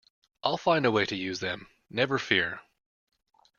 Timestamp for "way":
0.91-1.05